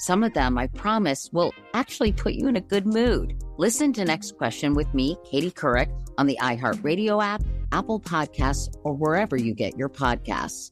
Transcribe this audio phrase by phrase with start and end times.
[0.00, 3.38] some of them, I promise, will actually put you in a good mood.
[3.58, 8.94] Listen to Next Question with me, Katie Couric, on the iHeartRadio app, Apple Podcasts, or
[8.94, 10.70] wherever you get your podcasts.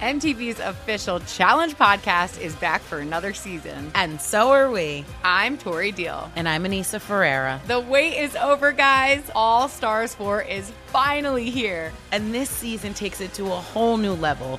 [0.00, 3.92] MTV's official Challenge podcast is back for another season.
[3.94, 5.04] And so are we.
[5.22, 6.30] I'm Tori Deal.
[6.34, 7.60] And I'm Anissa Ferreira.
[7.68, 9.22] The wait is over, guys.
[9.34, 11.92] All Stars 4 is finally here.
[12.10, 14.58] And this season takes it to a whole new level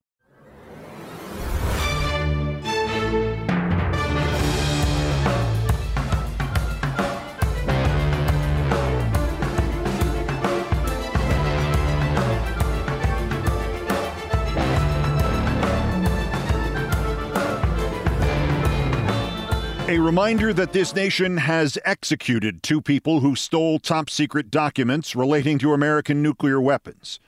[19.91, 25.57] A reminder that this nation has executed two people who stole top secret documents relating
[25.57, 27.19] to American nuclear weapons.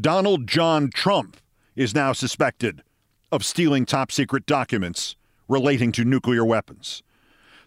[0.00, 1.36] Donald John Trump
[1.74, 2.82] is now suspected
[3.30, 5.16] of stealing top secret documents
[5.46, 7.02] relating to nuclear weapons.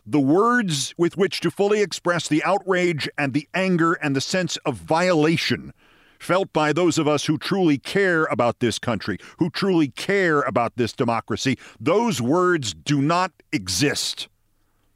[0.04, 4.58] The words with which to fully express the outrage and the anger and the sense
[4.66, 5.74] of violation
[6.18, 10.76] felt by those of us who truly care about this country, who truly care about
[10.76, 14.28] this democracy, those words do not exist.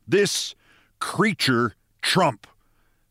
[0.07, 0.55] This
[0.99, 2.47] creature Trump,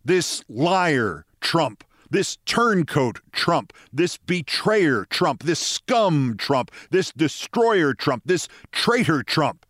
[0.05, 8.23] this liar Trump, this turncoat Trump, this betrayer Trump, this scum Trump, this destroyer Trump,
[8.27, 9.65] this traitor Trump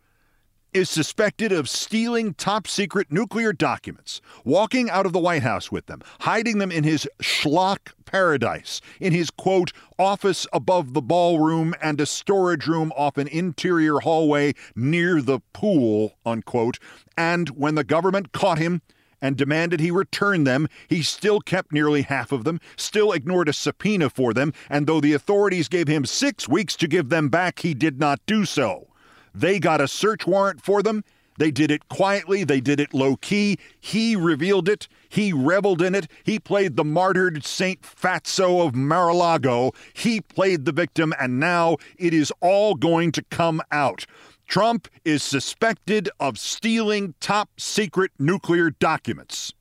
[0.73, 5.85] is suspected of stealing top secret nuclear documents, walking out of the White House with
[5.85, 12.01] them, hiding them in his schlock paradise, in his quote, office above the ballroom and
[12.01, 16.79] a storage room off an interior hallway near the pool, unquote.
[17.17, 18.81] And when the government caught him,
[19.23, 23.53] and demanded he return them, he still kept nearly half of them, still ignored a
[23.53, 27.59] subpoena for them, and though the authorities gave him six weeks to give them back,
[27.59, 28.89] he did not do so.
[29.33, 31.03] They got a search warrant for them.
[31.37, 32.43] They did it quietly.
[32.43, 33.57] They did it low key.
[33.79, 34.87] He revealed it.
[35.09, 36.07] He reveled in it.
[36.23, 39.71] He played the martyred Saint Fatso of Mar-a-Lago.
[39.93, 44.05] He played the victim, and now it is all going to come out.
[44.47, 49.53] Trump is suspected of stealing top secret nuclear documents.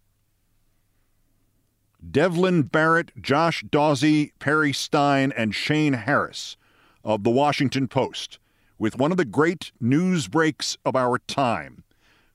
[2.11, 6.57] Devlin Barrett, Josh Dawsey, Perry Stein, and Shane Harris
[7.05, 8.39] of The Washington Post
[8.83, 11.85] with one of the great news breaks of our time.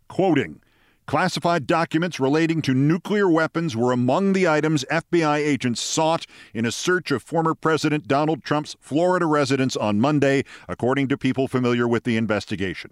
[0.08, 0.62] Quoting,
[1.06, 6.72] Classified documents relating to nuclear weapons were among the items FBI agents sought in a
[6.72, 12.06] search of former President Donald Trump's Florida residence on Monday, according to people familiar with
[12.06, 12.92] the investigation.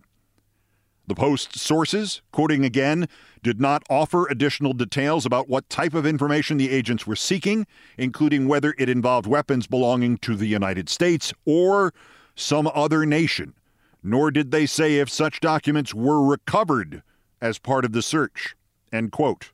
[1.07, 3.07] The Post's sources, quoting again,
[3.41, 7.67] did not offer additional details about what type of information the agents were seeking,
[7.97, 11.93] including whether it involved weapons belonging to the United States or
[12.35, 13.53] some other nation,
[14.03, 17.01] nor did they say if such documents were recovered
[17.41, 18.55] as part of the search.
[18.91, 19.51] End quote.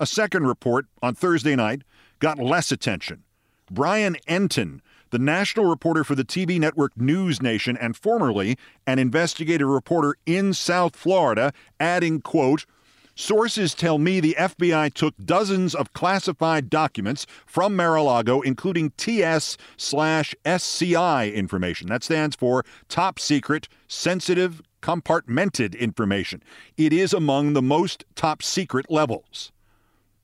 [0.00, 1.82] A second report on Thursday night
[2.18, 3.22] got less attention.
[3.70, 9.68] Brian Entin, the national reporter for the TV network News Nation and formerly an investigative
[9.68, 12.66] reporter in South Florida, adding, quote,
[13.16, 20.34] Sources tell me the FBI took dozens of classified documents from Mar-a-Lago, including TS slash
[20.44, 21.88] SCI information.
[21.88, 26.42] That stands for Top Secret, Sensitive, Compartmented Information.
[26.76, 29.52] It is among the most top secret levels.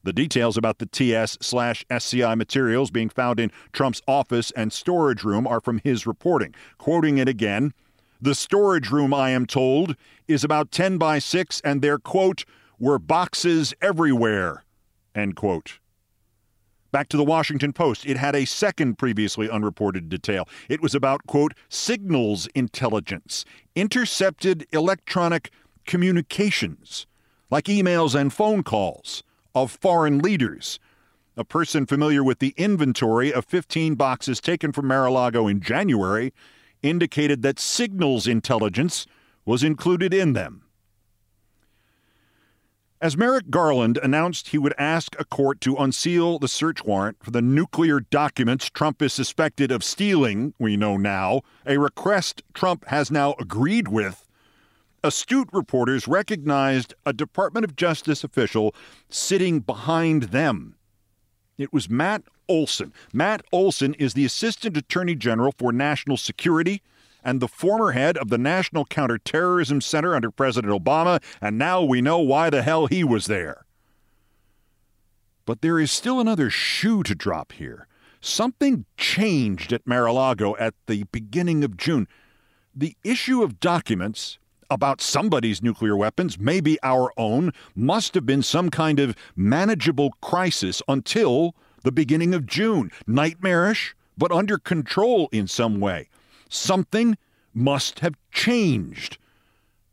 [0.03, 5.23] The details about the TS slash SCI materials being found in Trump's office and storage
[5.23, 6.55] room are from his reporting.
[6.79, 7.73] Quoting it again,
[8.21, 9.97] the storage room, I am told,
[10.27, 12.45] is about 10 by 6, and there, quote,
[12.81, 14.65] were boxes everywhere,
[15.15, 15.79] end quote.
[16.91, 18.05] Back to the Washington Post.
[18.05, 20.49] It had a second previously unreported detail.
[20.69, 23.45] It was about, quote, signals intelligence,
[23.77, 25.51] intercepted electronic
[25.87, 27.07] communications,
[27.49, 29.23] like emails and phone calls
[29.55, 30.81] of foreign leaders.
[31.37, 35.61] A person familiar with the inventory of 15 boxes taken from Mar a Lago in
[35.61, 36.33] January
[36.83, 39.07] indicated that signals intelligence
[39.45, 40.63] was included in them.
[43.03, 47.31] As Merrick Garland announced he would ask a court to unseal the search warrant for
[47.31, 53.11] the nuclear documents Trump is suspected of stealing, we know now, a request Trump has
[53.11, 54.29] now agreed with,
[55.03, 58.75] astute reporters recognized a Department of Justice official
[59.09, 60.77] sitting behind them.
[61.57, 62.93] It was Matt Olsen.
[63.15, 66.83] Matt Olsen is the Assistant Attorney General for National Security
[67.25, 72.01] and the former head of the National Counterterrorism Center under President Obama, and now we
[72.01, 73.65] know why the hell he was there.
[75.47, 77.87] But there is still another shoe to drop here.
[78.21, 82.07] Something changed at Mar a Lago at the beginning of June.
[82.75, 84.39] The issue of documents
[84.71, 90.81] about somebody's nuclear weapons, maybe our own, must have been some kind of manageable crisis
[90.87, 92.91] until the beginning of June.
[93.07, 96.09] Nightmarish, but under control in some way.
[96.51, 97.17] Something
[97.55, 99.17] must have changed.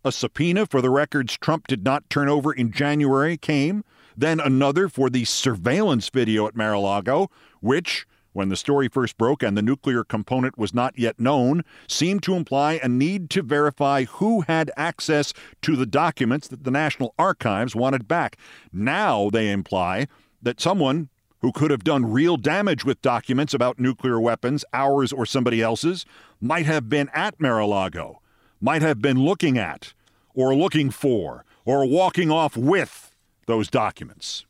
[0.03, 3.83] A subpoena for the records Trump did not turn over in January came,
[4.17, 7.29] then another for the surveillance video at Mar a Lago,
[7.61, 12.23] which when the story first broke and the nuclear component was not yet known, seemed
[12.23, 17.13] to imply a need to verify who had access to the documents that the National
[17.19, 18.37] Archives wanted back.
[18.71, 20.07] Now they imply
[20.41, 21.09] that someone
[21.41, 26.05] who could have done real damage with documents about nuclear weapons, ours or somebody else's,
[26.41, 28.21] might have been at Mar a Lago,
[28.59, 29.93] might have been looking at,
[30.33, 34.45] or looking for, or walking off with those documents.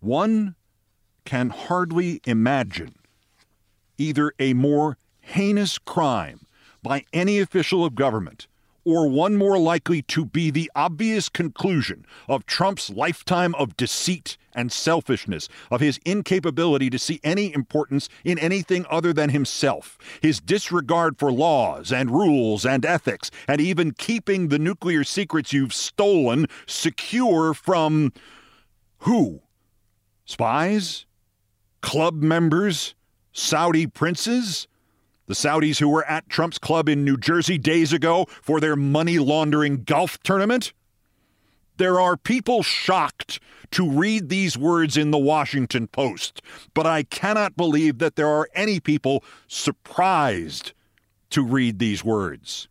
[0.00, 0.54] One
[1.24, 2.96] can hardly imagine
[3.96, 6.46] either a more heinous crime
[6.82, 8.46] by any official of government
[8.84, 14.70] or one more likely to be the obvious conclusion of Trump's lifetime of deceit and
[14.70, 21.18] selfishness, of his incapability to see any importance in anything other than himself, his disregard
[21.18, 27.54] for laws and rules and ethics, and even keeping the nuclear secrets you've stolen secure
[27.54, 28.12] from
[28.98, 29.40] who?
[30.24, 31.06] Spies?
[31.84, 32.94] club members,
[33.32, 34.66] Saudi princes,
[35.26, 39.18] the Saudis who were at Trump's club in New Jersey days ago for their money
[39.18, 40.72] laundering golf tournament.
[41.76, 43.40] There are people shocked
[43.72, 46.40] to read these words in the Washington Post,
[46.72, 50.72] but I cannot believe that there are any people surprised
[51.30, 52.68] to read these words.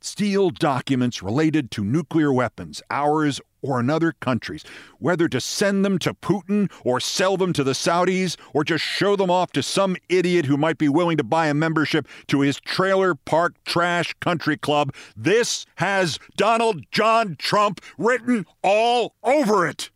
[0.00, 4.64] Steal documents related to nuclear weapons, ours or another country's,
[4.98, 9.16] whether to send them to Putin or sell them to the Saudis or just show
[9.16, 12.60] them off to some idiot who might be willing to buy a membership to his
[12.60, 14.94] trailer park trash country club.
[15.16, 19.90] This has Donald John Trump written all over it.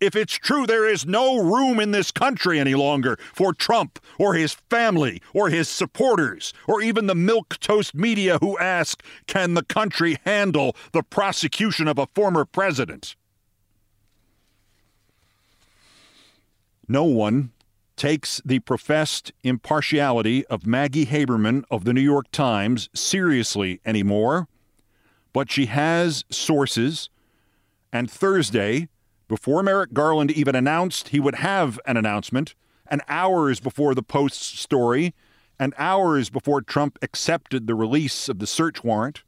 [0.00, 4.34] If it's true there is no room in this country any longer for Trump or
[4.34, 9.64] his family or his supporters or even the milk toast media who ask, can the
[9.64, 13.16] country handle the prosecution of a former president?
[16.86, 17.52] No one
[17.96, 24.46] takes the professed impartiality of Maggie Haberman of the New York Times seriously anymore,
[25.32, 27.10] but she has sources.
[27.92, 28.88] And Thursday,
[29.28, 32.54] before Merrick Garland even announced he would have an announcement,
[32.86, 35.14] and hours before the Post's story,
[35.58, 39.22] and hours before Trump accepted the release of the search warrant,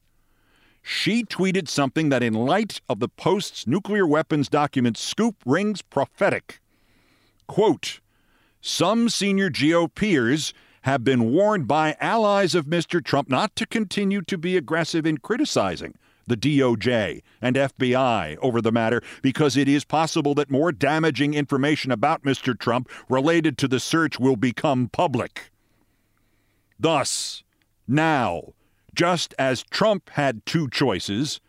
[0.82, 6.60] she tweeted something that, in light of the Post's nuclear weapons document scoop, rings prophetic.
[7.46, 8.00] Quote
[8.62, 13.04] Some senior GOPers have been warned by allies of Mr.
[13.04, 15.94] Trump not to continue to be aggressive in criticizing
[16.26, 21.90] the DOJ, and FBI over the matter because it is possible that more damaging information
[21.90, 22.58] about Mr.
[22.58, 25.50] Trump related to the search will become public.
[26.78, 27.42] Thus,
[27.86, 28.54] now,
[28.94, 31.40] just as Trump had two choices,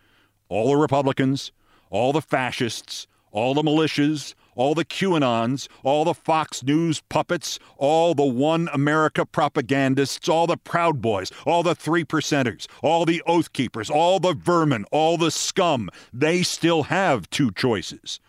[0.49, 1.51] all the Republicans,
[1.89, 8.13] all the fascists, all the militias, all the QAnons, all the Fox News puppets, all
[8.13, 13.53] the One America propagandists, all the Proud Boys, all the Three Percenters, all the Oath
[13.53, 18.19] Keepers, all the vermin, all the scum, they still have two choices.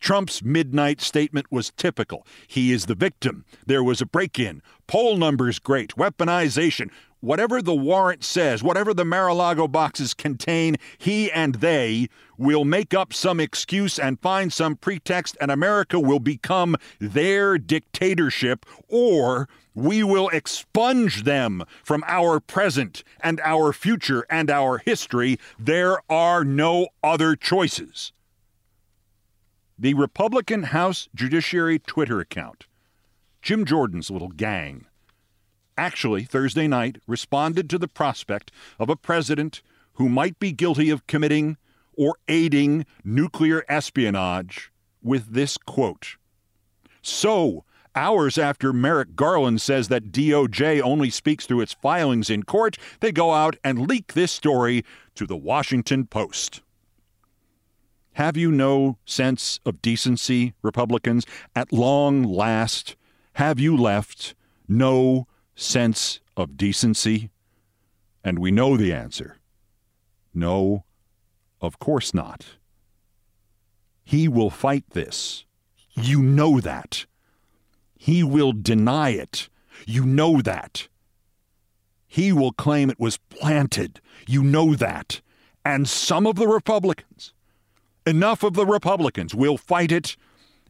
[0.00, 2.26] Trump's midnight statement was typical.
[2.48, 3.44] He is the victim.
[3.64, 4.62] There was a break in.
[4.88, 5.94] Poll numbers great.
[5.94, 6.90] Weaponization.
[7.20, 12.64] Whatever the warrant says, whatever the Mar a Lago boxes contain, he and they will
[12.64, 19.48] make up some excuse and find some pretext, and America will become their dictatorship, or
[19.74, 25.38] we will expunge them from our present and our future and our history.
[25.58, 28.12] There are no other choices.
[29.76, 32.66] The Republican House Judiciary Twitter account,
[33.42, 34.86] Jim Jordan's little gang,
[35.78, 39.62] actually, Thursday night, responded to the prospect of a president
[39.94, 41.56] who might be guilty of committing
[41.96, 44.70] or aiding nuclear espionage
[45.02, 46.16] with this quote
[47.00, 52.76] So, hours after Merrick Garland says that DOJ only speaks through its filings in court,
[53.00, 56.60] they go out and leak this story to the Washington Post.
[58.12, 61.24] Have you no sense of decency, Republicans?
[61.54, 62.96] At long last,
[63.34, 64.34] have you left
[64.68, 65.26] no
[65.58, 67.30] sense of decency?
[68.24, 69.38] And we know the answer.
[70.32, 70.84] No,
[71.60, 72.46] of course not.
[74.04, 75.44] He will fight this.
[75.94, 77.06] You know that.
[77.96, 79.48] He will deny it.
[79.86, 80.88] You know that.
[82.06, 84.00] He will claim it was planted.
[84.26, 85.20] You know that.
[85.64, 87.34] And some of the Republicans,
[88.06, 90.16] enough of the Republicans, will fight it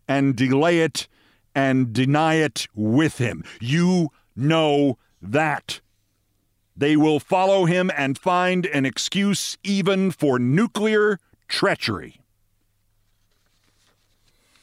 [0.09, 1.07] and delay it
[1.55, 3.45] and deny it with him.
[3.61, 5.81] You know that.
[6.77, 11.19] They will follow him and find an excuse even for nuclear
[11.49, 12.21] treachery.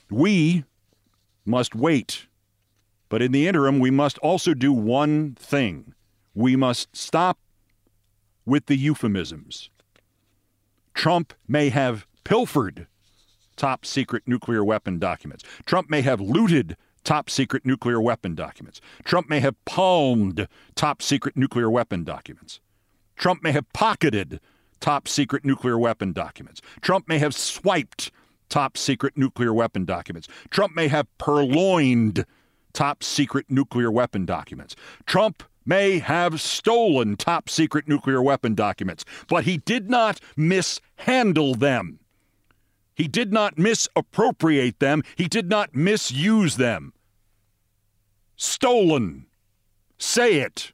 [0.10, 0.64] We
[1.46, 2.28] must wait.
[3.10, 5.94] But in the interim, we must also do one thing.
[6.34, 7.38] We must stop
[8.46, 9.70] with the euphemisms.
[10.94, 12.88] Trump may have pilfered
[13.56, 15.44] top secret nuclear weapon documents.
[15.66, 18.82] Trump may have looted top secret nuclear weapon documents.
[19.06, 22.60] Trump may have palmed top secret nuclear weapon documents.
[23.16, 24.42] Trump may have pocketed
[24.82, 26.62] top secret nuclear weapon documents.
[26.82, 28.12] Trump may have swiped
[28.50, 30.28] top secret nuclear weapon documents.
[30.50, 32.26] Trump may have purloined
[32.74, 34.76] top secret nuclear weapon documents.
[35.06, 42.00] Trump may have stolen top secret nuclear weapon documents, but he did not mishandle them.
[42.96, 45.04] He did not misappropriate them.
[45.16, 46.94] He did not misuse them.
[48.36, 49.26] Stolen.
[49.98, 50.72] Say it.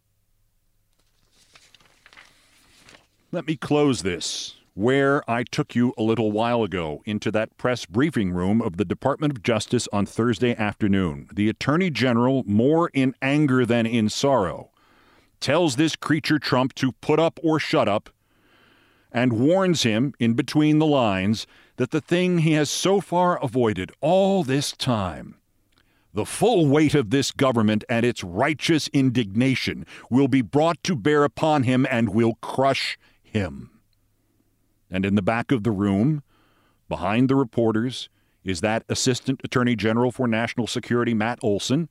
[3.31, 7.85] Let me close this where I took you a little while ago into that press
[7.85, 11.27] briefing room of the Department of Justice on Thursday afternoon.
[11.33, 14.69] The Attorney General, more in anger than in sorrow,
[15.41, 18.09] tells this creature Trump to put up or shut up
[19.11, 23.91] and warns him, in between the lines, that the thing he has so far avoided
[23.99, 25.35] all this time
[26.13, 31.23] the full weight of this government and its righteous indignation will be brought to bear
[31.23, 33.69] upon him and will crush him.
[34.89, 36.21] And in the back of the room,
[36.89, 38.09] behind the reporters,
[38.43, 41.87] is that Assistant Attorney General for National Security, Matt Olsen,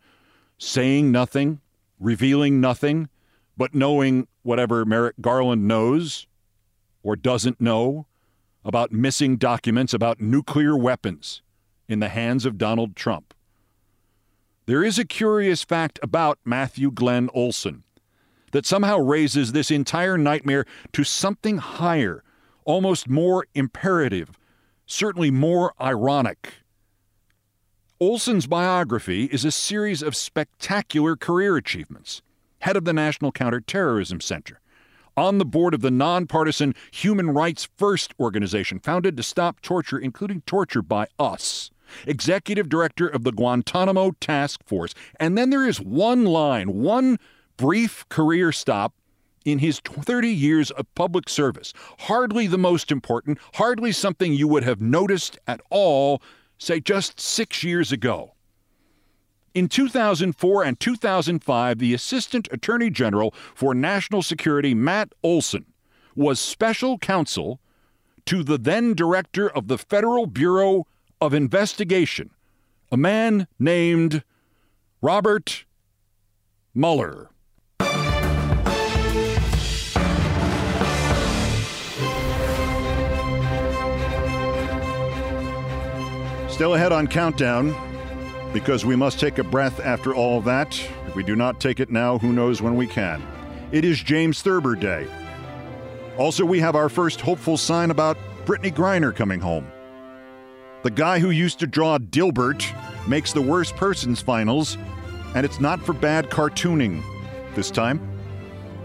[0.59, 1.61] saying nothing,
[1.99, 3.09] revealing nothing,
[3.57, 6.27] but knowing whatever Merrick Garland knows
[7.03, 8.07] or doesn't know
[8.65, 11.41] about missing documents about nuclear weapons
[11.89, 13.33] in the hands of Donald Trump.
[14.71, 17.83] There is a curious fact about Matthew Glenn Olsen
[18.53, 22.23] that somehow raises this entire nightmare to something higher,
[22.65, 24.39] almost more imperative,
[24.87, 26.53] certainly more ironic.
[27.99, 32.23] Olsen's biography is a series of spectacular career achievements.
[32.61, 34.61] Head of the National Counterterrorism Center,
[35.17, 40.43] on the board of the nonpartisan Human Rights First organization founded to stop torture, including
[40.43, 41.73] torture by us
[42.07, 44.95] executive director of the Guantanamo Task Force.
[45.19, 47.19] And then there is one line, one
[47.57, 48.95] brief career stop
[49.45, 51.73] in his 30 years of public service.
[52.01, 56.23] Hardly the most important, hardly something you would have noticed at all,
[56.59, 58.35] say, just six years ago.
[59.53, 65.67] In 2004 and 2005, the Assistant Attorney General for National Security, Matt Olsen,
[66.15, 67.61] was special counsel
[68.27, 70.87] to the then director of the Federal Bureau
[71.21, 72.31] of Investigation,
[72.91, 74.25] a man named
[75.03, 75.67] Robert
[76.75, 77.31] Mueller.
[86.49, 87.75] Still ahead on Countdown
[88.53, 90.79] because we must take a breath after all that.
[91.07, 93.23] If we do not take it now, who knows when we can.
[93.73, 95.07] It is James Thurber Day.
[96.19, 99.71] Also, we have our first hopeful sign about Brittney Griner coming home.
[100.83, 102.65] The guy who used to draw Dilbert
[103.07, 104.79] makes the worst persons finals,
[105.35, 107.03] and it's not for bad cartooning
[107.55, 108.01] this time.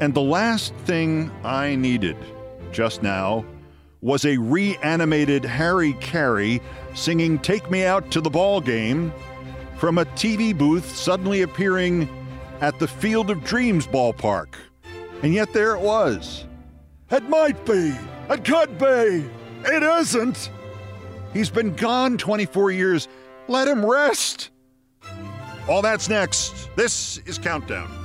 [0.02, 2.18] And the last thing I needed
[2.74, 3.46] just now
[4.02, 6.62] was a reanimated Harry Caray
[6.94, 9.14] singing Take Me Out to the Ball Game
[9.78, 12.10] from a TV booth suddenly appearing
[12.60, 14.56] at the Field of Dreams ballpark.
[15.24, 16.46] And yet there it was.
[17.10, 17.96] It might be.
[18.30, 19.30] It could be.
[19.66, 20.50] It isn't.
[21.36, 23.10] He's been gone 24 years.
[23.50, 24.52] Let him rest.
[25.68, 26.70] All that's next.
[26.78, 28.05] This is Countdown.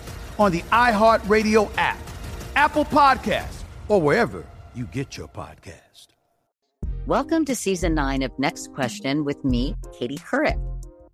[0.41, 1.99] on the iHeartRadio app,
[2.55, 6.07] Apple Podcasts, or wherever you get your podcast.
[7.05, 10.59] Welcome to season nine of Next Question with me, Katie Couric.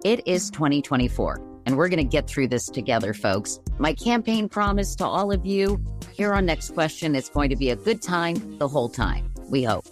[0.06, 3.60] It is 2024, and we're going to get through this together, folks.
[3.80, 7.70] My campaign promise to all of you here on Next Question is going to be
[7.70, 9.30] a good time the whole time.
[9.50, 9.86] We hope.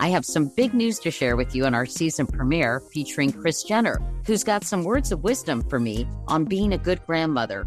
[0.00, 3.64] I have some big news to share with you on our season premiere featuring Kris
[3.64, 7.66] Jenner, who's got some words of wisdom for me on being a good grandmother,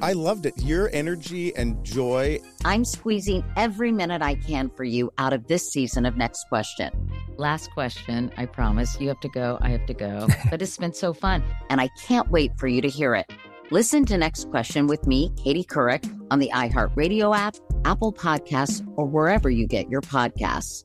[0.00, 0.54] I loved it.
[0.58, 2.40] Your energy and joy.
[2.64, 7.10] I'm squeezing every minute I can for you out of this season of Next Question.
[7.36, 9.00] Last question, I promise.
[9.00, 10.28] You have to go, I have to go.
[10.50, 13.30] but it's been so fun, and I can't wait for you to hear it.
[13.70, 19.04] Listen to Next Question with me, Katie Couric, on the iHeartRadio app, Apple Podcasts, or
[19.06, 20.84] wherever you get your podcasts.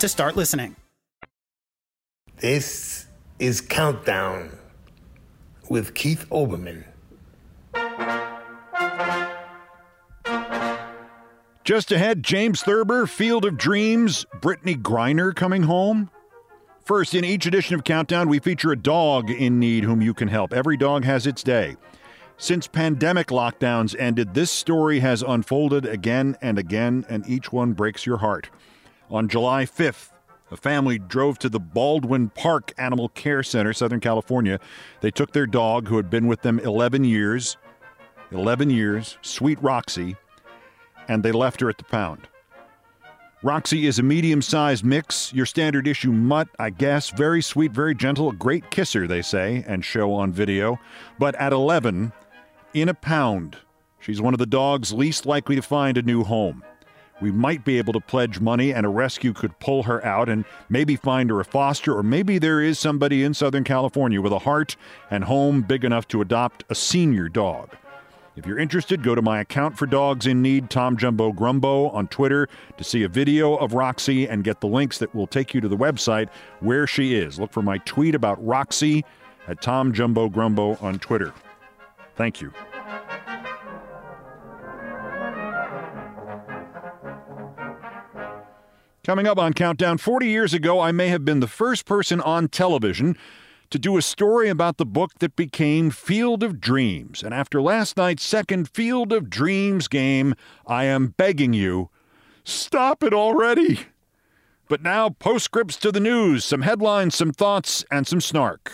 [0.01, 0.75] to start listening.
[2.37, 3.05] This
[3.37, 4.57] is Countdown
[5.69, 6.85] with Keith Olbermann.
[11.63, 16.09] Just ahead, James Thurber, Field of Dreams, Brittney Griner coming home.
[16.83, 20.27] First, in each edition of Countdown, we feature a dog in need whom you can
[20.27, 20.51] help.
[20.51, 21.77] Every dog has its day.
[22.37, 28.07] Since pandemic lockdowns ended, this story has unfolded again and again, and each one breaks
[28.07, 28.49] your heart.
[29.11, 30.11] On July 5th,
[30.51, 34.57] a family drove to the Baldwin Park Animal Care Center, Southern California.
[35.01, 37.57] They took their dog, who had been with them 11 years,
[38.31, 40.15] 11 years, sweet Roxy,
[41.09, 42.29] and they left her at the pound.
[43.43, 47.09] Roxy is a medium sized mix, your standard issue mutt, I guess.
[47.09, 50.79] Very sweet, very gentle, a great kisser, they say, and show on video.
[51.19, 52.13] But at 11,
[52.73, 53.57] in a pound,
[53.99, 56.63] she's one of the dogs least likely to find a new home.
[57.21, 60.43] We might be able to pledge money and a rescue could pull her out and
[60.69, 64.39] maybe find her a foster, or maybe there is somebody in Southern California with a
[64.39, 64.75] heart
[65.11, 67.69] and home big enough to adopt a senior dog.
[68.35, 72.07] If you're interested, go to my account for dogs in need, Tom Jumbo Grumbo, on
[72.07, 75.61] Twitter to see a video of Roxy and get the links that will take you
[75.61, 76.29] to the website
[76.61, 77.39] where she is.
[77.39, 79.03] Look for my tweet about Roxy
[79.47, 81.33] at Tom Jumbo Grumbo on Twitter.
[82.15, 82.53] Thank you.
[89.03, 92.47] Coming up on Countdown, 40 years ago, I may have been the first person on
[92.47, 93.17] television
[93.71, 97.23] to do a story about the book that became Field of Dreams.
[97.23, 100.35] And after last night's second Field of Dreams game,
[100.67, 101.89] I am begging you,
[102.43, 103.87] stop it already.
[104.67, 108.71] But now, postscripts to the news, some headlines, some thoughts, and some snark.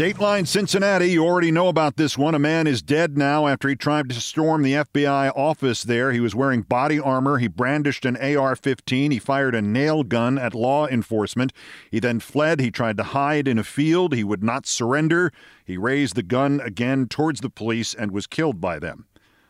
[0.00, 2.34] Dateline Cincinnati, you already know about this one.
[2.34, 6.10] A man is dead now after he tried to storm the FBI office there.
[6.10, 7.36] He was wearing body armor.
[7.36, 9.10] He brandished an AR 15.
[9.10, 11.52] He fired a nail gun at law enforcement.
[11.90, 12.60] He then fled.
[12.60, 14.14] He tried to hide in a field.
[14.14, 15.32] He would not surrender.
[15.66, 19.04] He raised the gun again towards the police and was killed by them.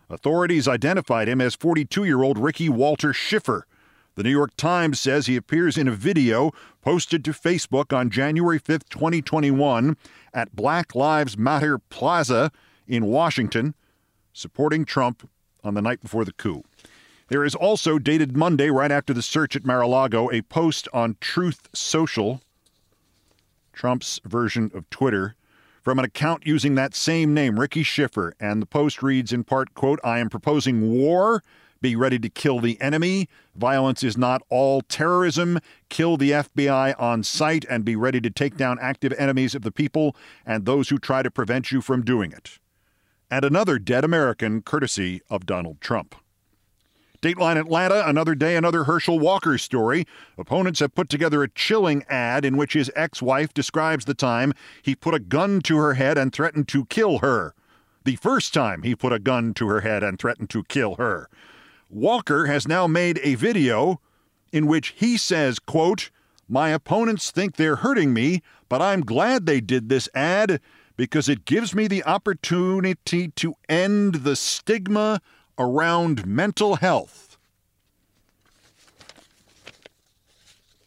[0.09, 3.69] Authorities identified him as 42 year old Ricky Walter Shiffer.
[4.17, 6.51] The New York Times says he appears in a video
[6.83, 9.97] posted to Facebook on January 5th, 2021,
[10.33, 12.51] at Black Lives Matter Plaza
[12.87, 13.75] in Washington,
[14.33, 15.29] supporting Trump
[15.63, 16.63] on the night before the coup.
[17.29, 20.89] There is also, dated Monday, right after the search at Mar a Lago, a post
[20.93, 22.41] on Truth Social,
[23.73, 25.37] Trump's version of Twitter,
[25.83, 28.35] from an account using that same name, Ricky Shiffer.
[28.41, 31.43] And the post reads in part, quote, I am proposing war
[31.81, 33.29] be ready to kill the enemy.
[33.55, 35.59] Violence is not all terrorism.
[35.89, 39.73] Kill the FBI on sight and be ready to take down active enemies of the
[39.73, 40.15] people
[40.45, 42.59] and those who try to prevent you from doing it.
[43.31, 46.15] And another dead American, courtesy of Donald Trump.
[47.23, 50.07] Dateline Atlanta, another day, another Herschel Walker story.
[50.39, 54.55] Opponents have put together a chilling ad in which his ex wife describes the time
[54.83, 57.55] he put a gun to her head and threatened to kill her.
[58.05, 61.29] The first time he put a gun to her head and threatened to kill her.
[61.91, 64.01] Walker has now made a video
[64.53, 66.11] in which he says, quote,
[66.49, 70.61] My opponents think they're hurting me, but I'm glad they did this ad
[70.97, 75.21] because it gives me the opportunity to end the stigma
[75.59, 77.39] around mental health.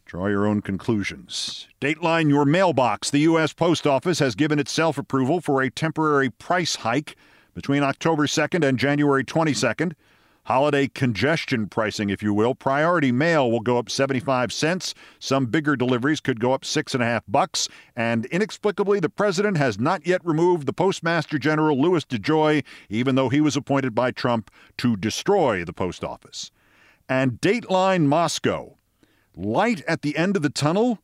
[0.05, 1.67] Draw your own conclusions.
[1.81, 3.09] Dateline Your Mailbox.
[3.09, 3.51] The U.S.
[3.51, 7.17] Post Office has given itself approval for a temporary price hike
[7.55, 9.93] between October 2nd and January 22nd.
[10.45, 12.53] Holiday congestion pricing, if you will.
[12.53, 14.93] Priority mail will go up 75 cents.
[15.17, 17.69] Some bigger deliveries could go up six and a half bucks.
[17.95, 23.29] And inexplicably, the president has not yet removed the Postmaster General Louis DeJoy, even though
[23.29, 26.51] he was appointed by Trump to destroy the post office.
[27.07, 28.75] And Dateline Moscow.
[29.35, 30.99] Light at the end of the tunnel?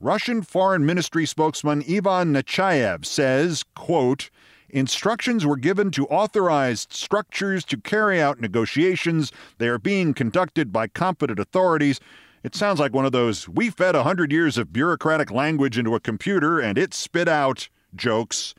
[0.00, 4.30] Russian Foreign Ministry spokesman Ivan Nechayev says, quote,
[4.74, 9.30] Instructions were given to authorized structures to carry out negotiations.
[9.58, 12.00] They are being conducted by competent authorities.
[12.42, 15.94] It sounds like one of those we fed a hundred years of bureaucratic language into
[15.94, 18.52] a computer and it spit out jokes.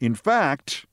[0.00, 0.84] In fact,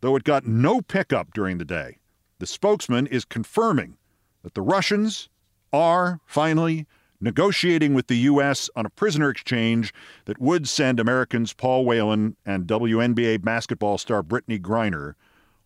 [0.00, 1.98] though it got no pickup during the day,
[2.40, 3.98] the spokesman is confirming
[4.42, 5.28] that the Russians
[5.72, 6.88] are finally
[7.20, 8.70] negotiating with the U.S.
[8.74, 9.92] on a prisoner exchange
[10.24, 15.14] that would send Americans Paul Whelan and WNBA basketball star Brittney Griner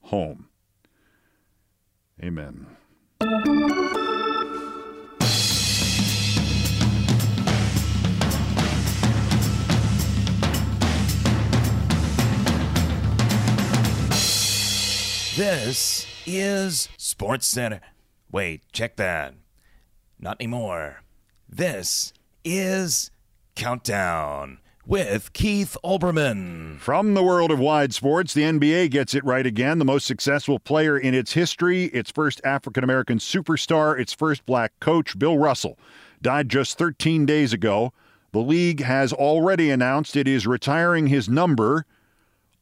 [0.03, 0.49] home.
[2.23, 2.67] Amen.
[15.37, 17.81] This is Sports Center.
[18.31, 19.35] Wait, check that.
[20.21, 21.04] Not anymore.
[21.57, 22.13] This
[22.43, 23.13] is
[23.55, 26.81] Countdown with Keith Olbermann.
[26.81, 29.79] From the world of wide sports, the NBA gets it right again.
[29.79, 34.73] The most successful player in its history, its first African American superstar, its first black
[34.81, 35.79] coach, Bill Russell,
[36.21, 37.93] died just 13 days ago.
[38.33, 41.87] The league has already announced it is retiring his number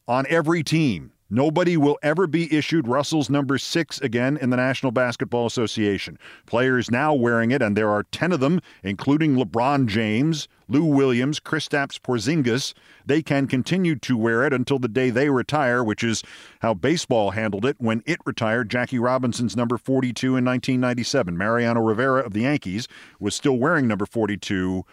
[0.06, 1.11] on every team.
[1.34, 6.18] Nobody will ever be issued Russell's number six again in the National Basketball Association.
[6.44, 11.40] Players now wearing it, and there are 10 of them, including LeBron James, Lou Williams,
[11.40, 12.74] Kristaps Porzingis.
[13.06, 16.22] They can continue to wear it until the day they retire, which is
[16.60, 21.34] how baseball handled it when it retired Jackie Robinson's number 42 in 1997.
[21.34, 24.84] Mariano Rivera of the Yankees was still wearing number 42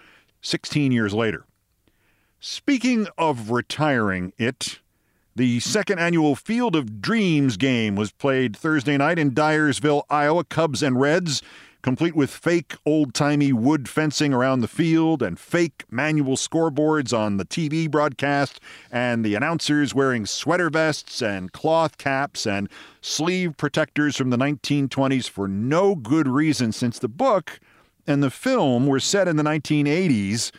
[0.41, 1.43] 16 years later.
[2.39, 4.79] Speaking of retiring it,
[5.39, 10.43] the second annual Field of Dreams game was played Thursday night in Dyersville, Iowa.
[10.43, 11.41] Cubs and Reds,
[11.81, 17.37] complete with fake old timey wood fencing around the field and fake manual scoreboards on
[17.37, 18.59] the TV broadcast,
[18.91, 22.67] and the announcers wearing sweater vests and cloth caps and
[22.99, 27.61] sleeve protectors from the 1920s for no good reason, since the book
[28.05, 30.51] and the film were set in the 1980s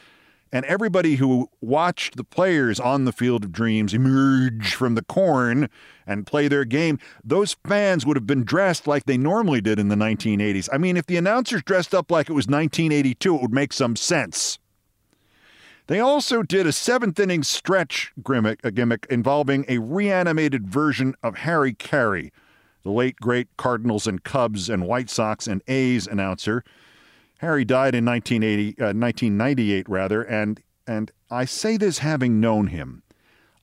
[0.53, 5.69] and everybody who watched the players on the field of dreams emerge from the corn
[6.07, 9.89] and play their game, those fans would have been dressed like they normally did in
[9.89, 10.69] the 1980s.
[10.73, 13.95] I mean, if the announcers dressed up like it was 1982, it would make some
[13.95, 14.59] sense.
[15.87, 21.75] They also did a seventh inning stretch gimmick, gimmick involving a reanimated version of Harry
[21.75, 22.31] Caray,
[22.85, 26.63] the late great Cardinals and Cubs and White Sox and A's announcer.
[27.41, 33.03] Harry died in 1980, uh, 1998, rather, and and I say this having known him.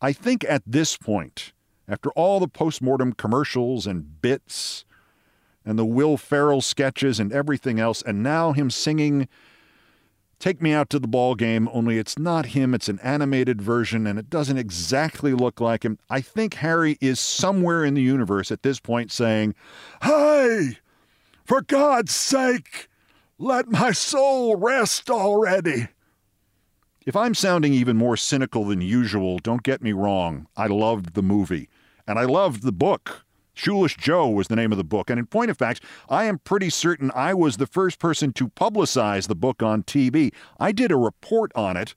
[0.02, 1.54] I think at this point,
[1.88, 4.84] after all the postmortem commercials and bits,
[5.64, 9.28] and the Will Ferrell sketches and everything else, and now him singing
[10.40, 14.08] "Take Me Out to the Ball Game," only it's not him; it's an animated version,
[14.08, 16.00] and it doesn't exactly look like him.
[16.10, 19.54] I think Harry is somewhere in the universe at this point saying,
[20.02, 20.80] "Hey,
[21.46, 22.90] for God's sake!"
[23.40, 25.90] Let my soul rest already.
[27.06, 30.48] If I'm sounding even more cynical than usual, don't get me wrong.
[30.58, 31.70] I loved the movie,
[32.08, 33.26] and I loved the book.
[33.54, 36.40] Shoeless Joe was the name of the book, and in point of fact, I am
[36.40, 40.34] pretty certain I was the first person to publicize the book on TV.
[40.60, 41.94] I did a report on it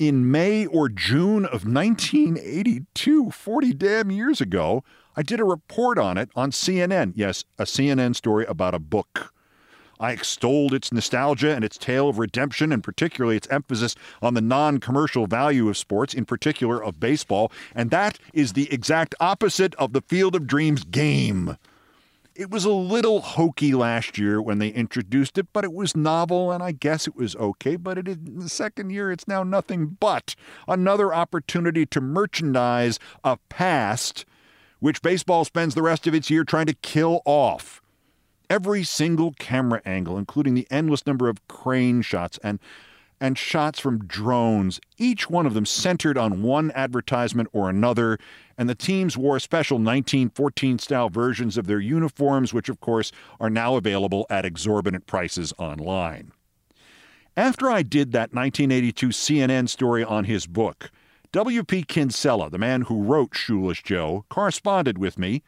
[0.00, 4.82] in May or June of 1982, 40 damn years ago.
[5.16, 7.12] I did a report on it on CNN.
[7.14, 9.32] Yes, a CNN story about a book.
[10.00, 14.40] I extolled its nostalgia and its tale of redemption, and particularly its emphasis on the
[14.40, 17.52] non commercial value of sports, in particular of baseball.
[17.74, 21.58] And that is the exact opposite of the Field of Dreams game.
[22.34, 26.50] It was a little hokey last year when they introduced it, but it was novel,
[26.50, 27.76] and I guess it was okay.
[27.76, 30.34] But it, in the second year, it's now nothing but
[30.66, 34.24] another opportunity to merchandise a past
[34.78, 37.79] which baseball spends the rest of its year trying to kill off
[38.50, 42.58] every single camera angle, including the endless number of crane shots and
[43.22, 48.18] and shots from drones, each one of them centered on one advertisement or another.
[48.56, 53.50] And the teams wore special 1914 style versions of their uniforms, which, of course, are
[53.50, 56.32] now available at exorbitant prices online.
[57.36, 60.90] After I did that 1982 CNN story on his book,
[61.32, 61.82] W.P.
[61.82, 65.42] Kinsella, the man who wrote Shoeless Joe, corresponded with me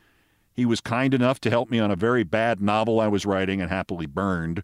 [0.54, 3.60] he was kind enough to help me on a very bad novel I was writing
[3.60, 4.62] and happily burned.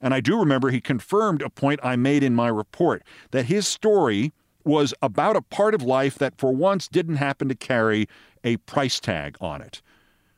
[0.00, 3.66] And I do remember he confirmed a point I made in my report that his
[3.66, 4.32] story
[4.64, 8.08] was about a part of life that for once didn't happen to carry
[8.42, 9.82] a price tag on it.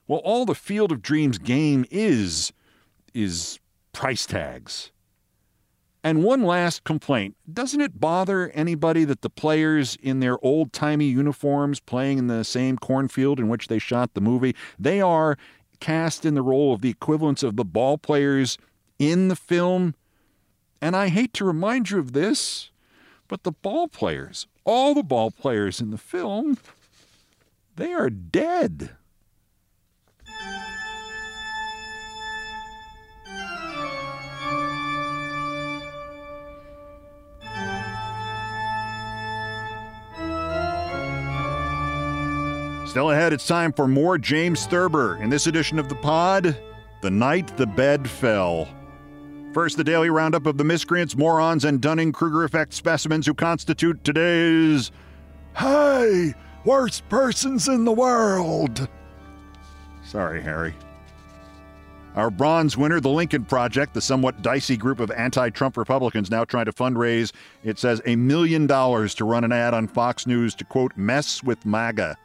[0.08, 2.52] Well, all the Field of Dreams game is
[3.14, 3.58] is
[3.92, 4.92] price tags.
[6.06, 11.06] And one last complaint doesn't it bother anybody that the players in their old timey
[11.06, 15.36] uniforms playing in the same cornfield in which they shot the movie, they are
[15.80, 18.56] cast in the role of the equivalents of the ball players
[19.00, 19.96] in the film?
[20.80, 22.70] And I hate to remind you of this,
[23.26, 26.56] but the ball players, all the ball players in the film,
[27.74, 28.90] they are dead.
[42.96, 45.18] Still ahead, it's time for more James Thurber.
[45.18, 46.56] In this edition of the pod,
[47.02, 48.66] The Night the Bed Fell.
[49.52, 54.02] First, the daily roundup of the miscreants, morons, and Dunning Kruger effect specimens who constitute
[54.02, 54.92] today's
[55.58, 56.32] Hey,
[56.64, 58.88] worst persons in the world.
[60.02, 60.72] Sorry, Harry.
[62.14, 66.46] Our bronze winner, the Lincoln Project, the somewhat dicey group of anti Trump Republicans now
[66.46, 67.32] trying to fundraise,
[67.62, 71.44] it says, a million dollars to run an ad on Fox News to, quote, mess
[71.44, 72.16] with MAGA.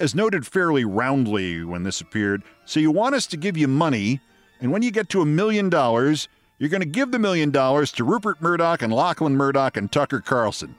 [0.00, 4.20] As noted fairly roundly when this appeared, so you want us to give you money,
[4.60, 6.28] and when you get to a million dollars,
[6.58, 10.20] you're going to give the million dollars to Rupert Murdoch and Lachlan Murdoch and Tucker
[10.20, 10.74] Carlson.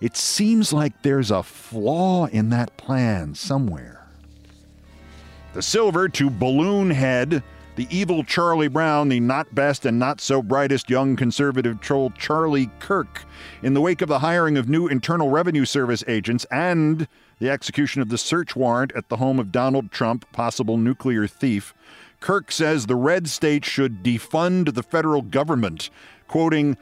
[0.00, 4.06] It seems like there's a flaw in that plan somewhere.
[5.54, 7.42] The silver to Balloon Head,
[7.76, 12.70] the evil Charlie Brown, the not best and not so brightest young conservative troll Charlie
[12.80, 13.24] Kirk.
[13.62, 17.06] In the wake of the hiring of new Internal Revenue Service agents and
[17.38, 21.74] the execution of the search warrant at the home of Donald Trump, possible nuclear thief,
[22.20, 25.90] Kirk says the red state should defund the federal government,
[26.26, 26.76] quoting,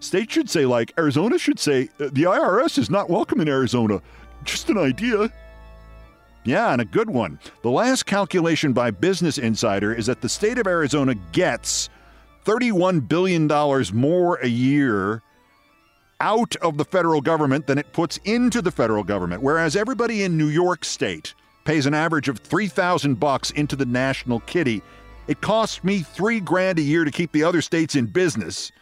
[0.00, 4.00] States should say, like Arizona should say, uh, the IRS is not welcome in Arizona.
[4.44, 5.30] Just an idea.
[6.44, 7.40] Yeah, and a good one.
[7.62, 11.90] The last calculation by Business Insider is that the state of Arizona gets
[12.44, 13.46] $31 billion
[13.92, 15.22] more a year
[16.20, 20.36] out of the federal government than it puts into the federal government, whereas everybody in
[20.36, 24.82] New York State pays an average of 3000 bucks into the national kitty.
[25.26, 28.72] It costs me 3 grand a year to keep the other states in business.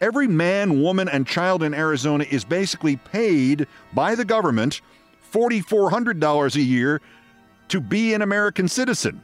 [0.00, 4.82] Every man, woman, and child in Arizona is basically paid by the government
[5.32, 7.00] $4,400 a year
[7.68, 9.22] to be an American citizen.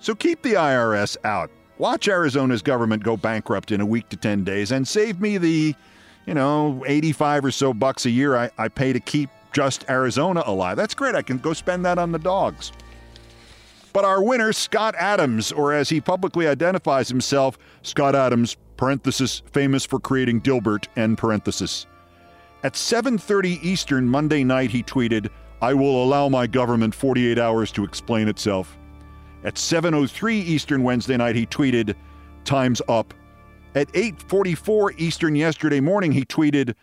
[0.00, 1.50] So keep the IRS out.
[1.78, 5.74] Watch Arizona's government go bankrupt in a week to 10 days and save me the,
[6.26, 10.42] you know, 85 or so bucks a year I, I pay to keep just Arizona
[10.44, 10.76] alive.
[10.76, 11.14] That's great.
[11.14, 12.72] I can go spend that on the dogs.
[13.92, 19.86] But our winner, Scott Adams, or as he publicly identifies himself, Scott Adams, parenthesis, famous
[19.86, 21.86] for creating Dilbert, end parenthesis.
[22.62, 25.30] At 7:30 Eastern Monday night, he tweeted,
[25.62, 28.76] I will allow my government 48 hours to explain itself.
[29.44, 31.94] At 7:03 Eastern Wednesday night he tweeted,
[32.44, 33.14] "Time's up."
[33.76, 36.74] At 8:44 Eastern yesterday morning he tweeted,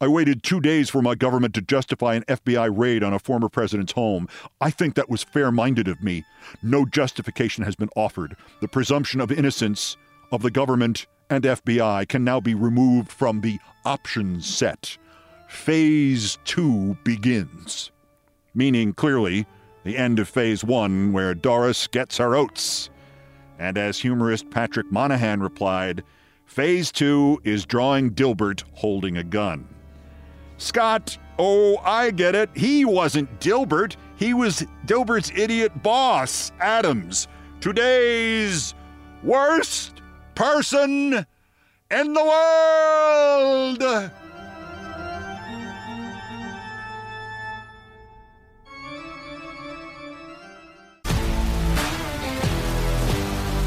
[0.00, 3.48] I waited 2 days for my government to justify an FBI raid on a former
[3.48, 4.26] president's home.
[4.60, 6.24] I think that was fair-minded of me.
[6.60, 8.34] No justification has been offered.
[8.60, 9.96] The presumption of innocence
[10.32, 14.98] of the government and FBI can now be removed from the options set.
[15.48, 17.92] Phase 2 begins
[18.52, 19.46] meaning clearly
[19.84, 22.90] the end of phase one, where Doris gets her oats.
[23.60, 26.02] And as humorist Patrick Monahan replied,
[26.52, 29.66] phase two is drawing Dilbert holding a gun.
[30.58, 32.50] Scott, oh, I get it.
[32.54, 33.96] He wasn't Dilbert.
[34.16, 37.26] He was Dilbert's idiot boss, Adams.
[37.62, 38.74] Today's
[39.22, 40.02] worst
[40.34, 41.24] person
[41.90, 44.10] in the world.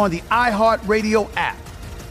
[0.00, 1.58] on the iHeartRadio app,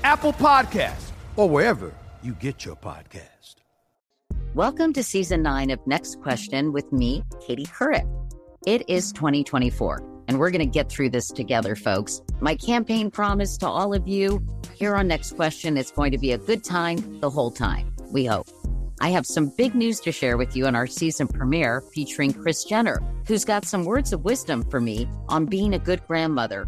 [0.03, 1.91] Apple Podcasts, or wherever
[2.21, 3.55] you get your podcast.
[4.53, 8.07] Welcome to season nine of Next Question with me, Katie Couric.
[8.67, 12.21] It is 2024, and we're going to get through this together, folks.
[12.41, 14.45] My campaign promise to all of you
[14.75, 17.91] here on Next Question is going to be a good time the whole time.
[18.11, 18.47] We hope.
[19.01, 22.65] I have some big news to share with you on our season premiere featuring Kris
[22.65, 26.67] Jenner, who's got some words of wisdom for me on being a good grandmother,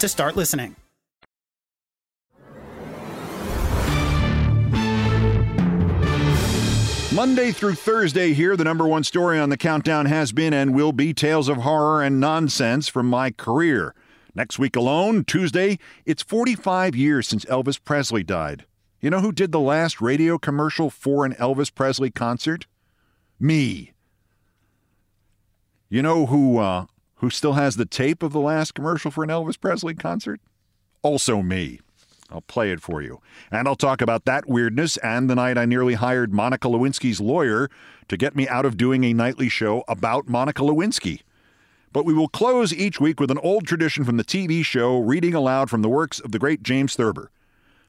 [0.01, 0.75] to start listening.
[7.13, 10.91] Monday through Thursday here, the number one story on the countdown has been and will
[10.91, 13.93] be tales of horror and nonsense from my career.
[14.33, 18.65] Next week alone, Tuesday, it's 45 years since Elvis Presley died.
[19.01, 22.65] You know who did the last radio commercial for an Elvis Presley concert?
[23.39, 23.91] Me.
[25.89, 26.85] You know who uh,
[27.21, 30.41] who still has the tape of the last commercial for an Elvis Presley concert?
[31.03, 31.79] Also me.
[32.31, 33.21] I'll play it for you.
[33.51, 37.69] And I'll talk about that weirdness and the night I nearly hired Monica Lewinsky's lawyer
[38.07, 41.21] to get me out of doing a nightly show about Monica Lewinsky.
[41.93, 45.35] But we will close each week with an old tradition from the TV show reading
[45.35, 47.31] aloud from the works of the great James Thurber.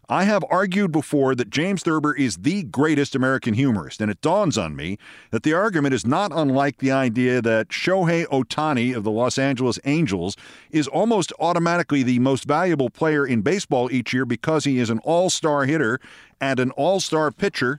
[0.08, 4.58] I have argued before that James Thurber is the greatest American humorist, and it dawns
[4.58, 4.98] on me
[5.30, 9.78] that the argument is not unlike the idea that Shohei Ohtani of the Los Angeles
[9.84, 10.36] Angels
[10.72, 14.98] is almost automatically the most valuable player in baseball each year because he is an
[15.04, 16.00] all star hitter
[16.40, 17.78] and an all star pitcher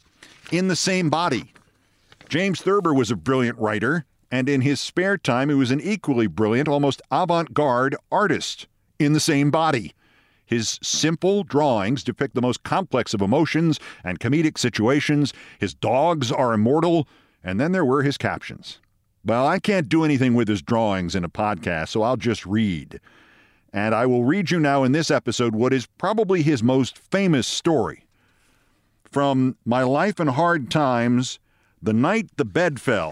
[0.49, 1.53] in the same body.
[2.29, 6.27] James Thurber was a brilliant writer, and in his spare time, he was an equally
[6.27, 8.65] brilliant, almost avant garde artist
[8.97, 9.93] in the same body.
[10.53, 15.33] His simple drawings depict the most complex of emotions and comedic situations.
[15.57, 17.07] His dogs are immortal.
[17.43, 18.77] And then there were his captions.
[19.25, 22.99] Well, I can't do anything with his drawings in a podcast, so I'll just read.
[23.73, 27.47] And I will read you now in this episode what is probably his most famous
[27.47, 28.05] story.
[29.05, 31.39] From My Life and Hard Times
[31.81, 33.11] The Night the Bed Fell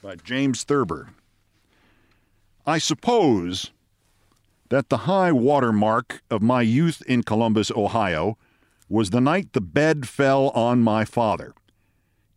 [0.00, 1.08] by James Thurber.
[2.64, 3.72] I suppose
[4.68, 8.36] that the high water mark of my youth in Columbus, Ohio,
[8.88, 11.54] was the night the bed fell on my father.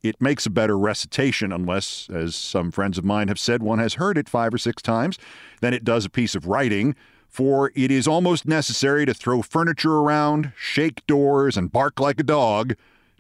[0.02, 3.96] It makes a better recitation, unless, as some friends of mine have said, one has
[3.96, 5.18] heard it five or six times,
[5.62, 6.96] than it does a piece of writing,
[7.28, 12.24] for it is almost necessary to throw furniture around, shake doors, and bark like a
[12.24, 12.76] dog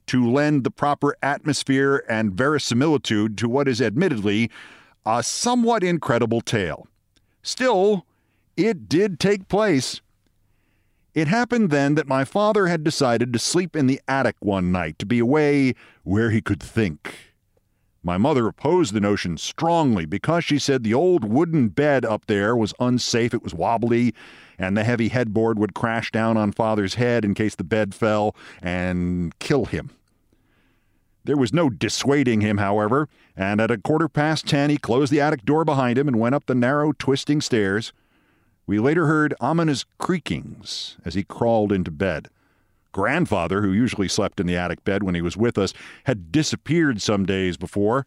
[0.07, 4.49] to lend the proper atmosphere and verisimilitude to what is admittedly
[5.05, 6.87] a somewhat incredible tale.
[7.43, 8.05] Still,
[8.65, 10.01] it did take place.
[11.13, 14.99] It happened then that my father had decided to sleep in the attic one night
[14.99, 17.15] to be away where he could think.
[18.03, 22.55] My mother opposed the notion strongly because she said the old wooden bed up there
[22.55, 24.13] was unsafe, it was wobbly,
[24.57, 28.35] and the heavy headboard would crash down on father's head in case the bed fell
[28.61, 29.89] and kill him.
[31.25, 35.21] There was no dissuading him, however, and at a quarter past ten he closed the
[35.21, 37.91] attic door behind him and went up the narrow, twisting stairs.
[38.69, 42.27] We later heard ominous creakings as he crawled into bed.
[42.91, 47.01] Grandfather, who usually slept in the attic bed when he was with us, had disappeared
[47.01, 48.05] some days before.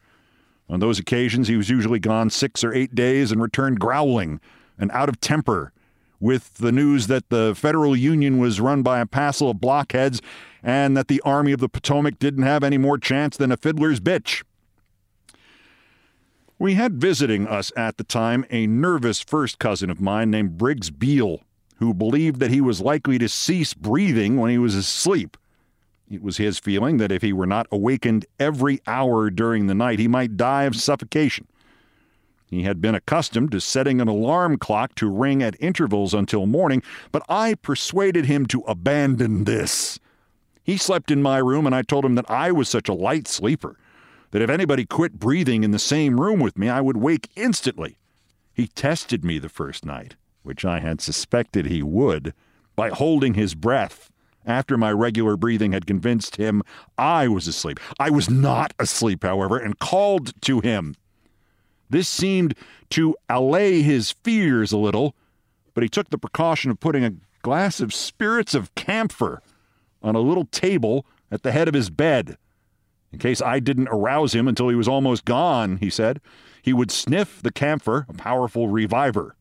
[0.69, 4.41] On those occasions, he was usually gone six or eight days and returned growling
[4.79, 5.73] and out of temper
[6.21, 10.23] with the news that the federal union was run by a passel of blockheads
[10.63, 13.99] and that the Army of the Potomac didn't have any more chance than a fiddler's
[13.99, 14.45] bitch.
[16.63, 20.91] We had visiting us at the time a nervous first cousin of mine named Briggs
[20.91, 21.43] Beall,
[21.79, 25.37] who believed that he was likely to cease breathing when he was asleep.
[26.09, 29.99] It was his feeling that if he were not awakened every hour during the night,
[29.99, 31.49] he might die of suffocation.
[32.47, 36.81] He had been accustomed to setting an alarm clock to ring at intervals until morning,
[37.11, 39.99] but I persuaded him to abandon this.
[40.63, 43.27] He slept in my room, and I told him that I was such a light
[43.27, 43.77] sleeper
[44.33, 47.97] that if anybody quit breathing in the same room with me, I would wake instantly.
[48.53, 50.17] He tested me the first night.
[50.43, 52.35] which I had suspected he would,
[52.75, 54.11] by holding his breath
[54.45, 56.63] after my regular breathing had convinced him
[56.99, 57.79] I was asleep.
[57.99, 60.97] I was not asleep, however, and called to him.
[61.89, 62.55] This seemed
[62.91, 65.15] to allay his fears a little,
[65.75, 69.43] but he took the precaution of putting a glass of spirits of camphor
[70.03, 72.37] on a little table at the head of his bed.
[73.13, 76.21] In case I didn't arouse him until he was almost gone, he said,
[76.63, 79.35] he would sniff the camphor, a powerful reviver.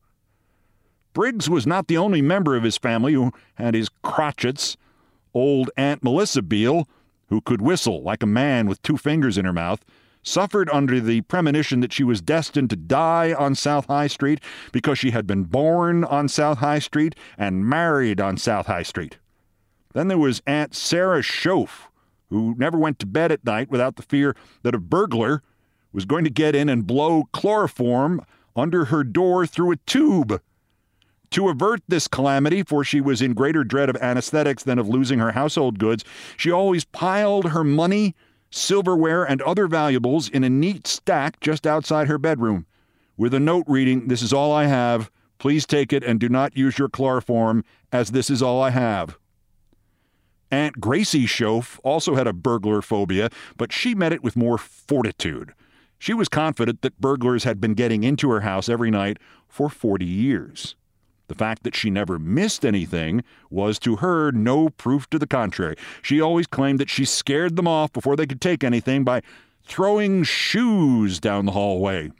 [1.12, 4.76] Briggs was not the only member of his family who had his crotchets.
[5.34, 6.88] Old Aunt Melissa Beall,
[7.28, 9.84] who could whistle like a man with two fingers in her mouth,
[10.22, 14.98] suffered under the premonition that she was destined to die on South High Street because
[14.98, 19.18] she had been born on South High Street and married on South High Street.
[19.94, 21.88] Then there was Aunt Sarah Shoaf,
[22.32, 25.42] who never went to bed at night without the fear that a burglar
[25.92, 28.24] was going to get in and blow chloroform
[28.56, 30.40] under her door through a tube.
[31.32, 35.18] To avert this calamity, for she was in greater dread of anesthetics than of losing
[35.18, 36.04] her household goods,
[36.36, 38.14] she always piled her money,
[38.50, 42.66] silverware, and other valuables in a neat stack just outside her bedroom,
[43.16, 45.10] with a note reading, This is all I have.
[45.38, 49.18] Please take it and do not use your chloroform, as this is all I have.
[50.52, 55.54] Aunt Gracie Shoaf also had a burglar phobia, but she met it with more fortitude.
[55.98, 60.04] She was confident that burglars had been getting into her house every night for 40
[60.04, 60.76] years.
[61.28, 65.76] The fact that she never missed anything was to her no proof to the contrary.
[66.02, 69.22] She always claimed that she scared them off before they could take anything by
[69.64, 72.10] throwing shoes down the hallway.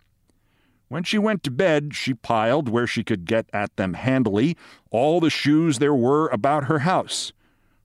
[0.89, 4.57] When she went to bed, she piled, where she could get at them handily,
[4.91, 7.35] all the shoes there were about her house.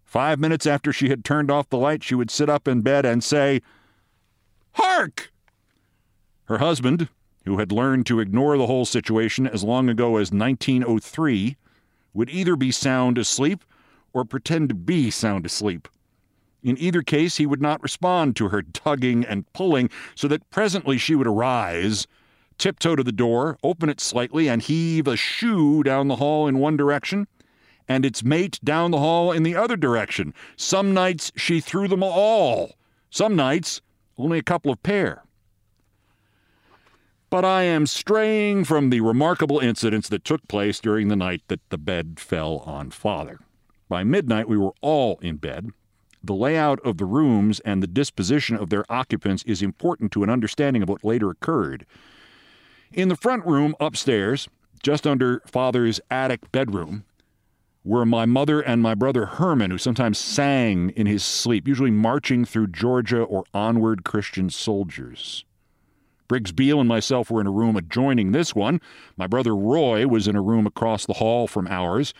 [0.07, 3.05] Five minutes after she had turned off the light, she would sit up in bed
[3.05, 3.61] and say,
[4.71, 5.33] Hark!
[6.45, 7.09] Her husband,
[7.43, 11.57] who had learned to ignore the whole situation as long ago as 1903,
[12.13, 13.65] would either be sound asleep
[14.13, 15.89] or pretend to be sound asleep.
[16.63, 20.97] In either case, he would not respond to her tugging and pulling, so that presently
[20.97, 22.07] she would arise,
[22.57, 26.59] tiptoe to the door, open it slightly, and heave a shoe down the hall in
[26.59, 27.27] one direction,
[27.87, 30.33] and its mate down the hall in the other direction.
[30.55, 32.75] Some nights she threw them all,
[33.09, 33.81] some nights
[34.17, 35.23] only a couple of pair.
[37.29, 41.59] But I am straying from the remarkable incidents that took place during the night that
[41.69, 43.39] the bed fell on father.
[43.89, 45.71] By midnight, we were all in bed.
[46.23, 50.29] The layout of the rooms and the disposition of their occupants is important to an
[50.29, 51.85] understanding of what later occurred.
[52.91, 54.47] In the front room upstairs,
[54.81, 57.03] just under father's attic bedroom,
[57.87, 62.43] were my mother and my brother Herman, who sometimes sang in his sleep, usually marching
[62.43, 65.45] through Georgia or onward Christian soldiers.
[66.27, 68.81] Briggs Beall and myself were in a room adjoining this one.
[69.15, 72.13] My brother Roy was in a room across the hall from ours.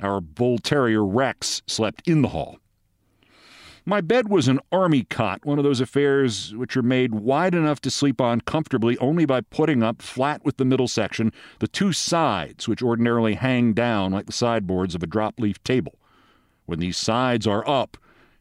[0.00, 2.58] Our bull terrier Rex slept in the hall.
[3.84, 7.80] My bed was an army cot, one of those affairs which are made wide enough
[7.80, 11.92] to sleep on comfortably only by putting up, flat with the middle section, the two
[11.92, 15.98] sides, which ordinarily hang down like the sideboards of a drop leaf table.
[16.64, 17.96] When these sides are up,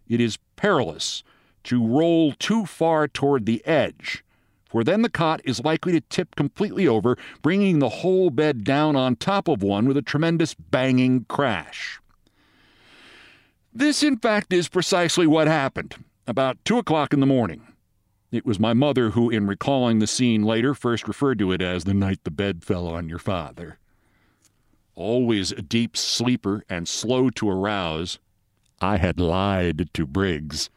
[0.07, 1.23] it is perilous
[1.63, 4.23] to roll too far toward the edge,
[4.69, 8.95] for then the cot is likely to tip completely over, bringing the whole bed down
[8.95, 12.00] on top of one with a tremendous banging crash.
[13.73, 15.95] This, in fact, is precisely what happened.
[16.27, 17.67] About two o'clock in the morning.
[18.29, 21.85] It was my mother who, in recalling the scene later, first referred to it as
[21.85, 23.79] the night the bed fell on your father.
[24.93, 28.19] Always a deep sleeper and slow to arouse,
[28.81, 30.69] I had lied to Briggs.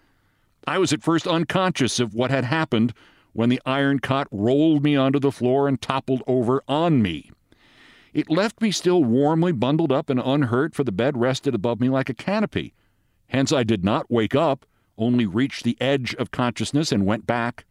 [0.67, 2.95] I was at first unconscious of what had happened
[3.33, 7.33] when the iron cot rolled me onto the floor and toppled over on me.
[8.13, 11.89] It left me still warmly bundled up and unhurt, for the bed rested above me
[11.89, 12.73] like a canopy.
[13.29, 14.67] Hence, I did not wake up,
[14.97, 17.65] only reached the edge of consciousness and went back.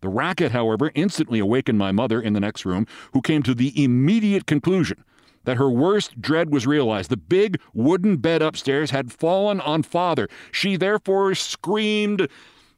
[0.00, 3.82] The racket, however, instantly awakened my mother in the next room, who came to the
[3.82, 5.04] immediate conclusion
[5.44, 7.10] that her worst dread was realized.
[7.10, 10.28] The big wooden bed upstairs had fallen on father.
[10.50, 12.28] She therefore screamed,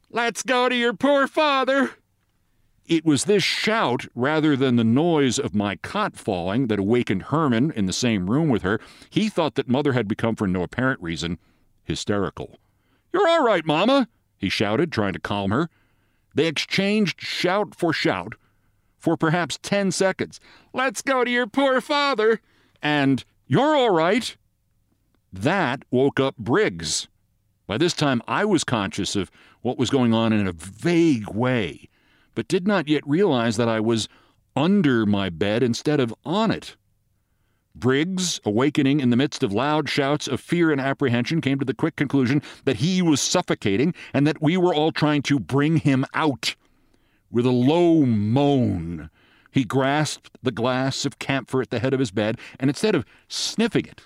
[0.09, 1.91] Let's go to your poor father!
[2.87, 7.71] It was this shout, rather than the noise of my cot falling, that awakened Herman
[7.71, 8.79] in the same room with her.
[9.09, 11.39] He thought that mother had become, for no apparent reason,
[11.85, 12.57] hysterical.
[13.13, 15.69] You're all right, Mamma, he shouted, trying to calm her.
[16.33, 18.35] They exchanged shout for shout
[18.97, 20.39] for perhaps ten seconds.
[20.73, 22.41] Let's go to your poor father!
[22.81, 24.35] And you're all right!
[25.31, 27.07] That woke up Briggs.
[27.67, 29.31] By this time, I was conscious of
[29.61, 31.89] what was going on in a vague way,
[32.33, 34.09] but did not yet realize that I was
[34.55, 36.75] under my bed instead of on it.
[37.75, 41.73] Briggs, awakening in the midst of loud shouts of fear and apprehension, came to the
[41.73, 46.05] quick conclusion that he was suffocating and that we were all trying to bring him
[46.13, 46.55] out.
[47.29, 49.09] With a low moan,
[49.51, 53.05] he grasped the glass of camphor at the head of his bed, and instead of
[53.27, 54.01] sniffing it,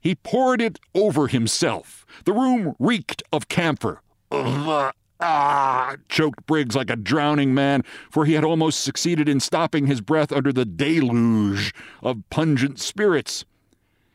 [0.00, 2.06] he poured it over himself.
[2.24, 4.00] The room reeked of camphor.
[4.30, 9.86] Ugh, ah, choked Briggs like a drowning man, for he had almost succeeded in stopping
[9.86, 13.44] his breath under the deluge of pungent spirits.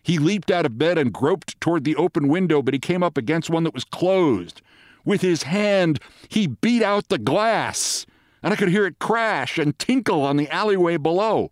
[0.03, 3.17] He leaped out of bed and groped toward the open window, but he came up
[3.17, 4.61] against one that was closed.
[5.03, 5.99] With his hand,
[6.29, 8.05] he beat out the glass,
[8.43, 11.51] and I could hear it crash and tinkle on the alleyway below.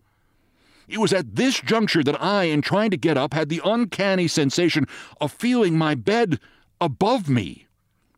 [0.87, 4.27] It was at this juncture that I, in trying to get up, had the uncanny
[4.27, 4.85] sensation
[5.21, 6.39] of feeling my bed
[6.81, 7.67] above me.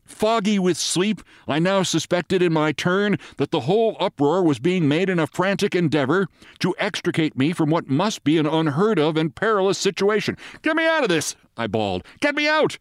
[0.06, 4.88] Foggy with sleep, I now suspected in my turn that the whole uproar was being
[4.88, 6.28] made in a frantic endeavor
[6.60, 10.38] to extricate me from what must be an unheard of and perilous situation.
[10.62, 11.36] Get me out of this!
[11.58, 12.06] I bawled.
[12.20, 12.78] Get me out!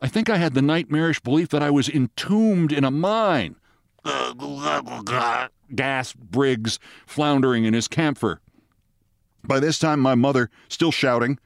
[0.00, 3.56] I think I had the nightmarish belief that I was entombed in a mine.
[5.74, 8.40] gasped Briggs, floundering in his camphor.
[9.46, 11.38] By this time, my mother, still shouting,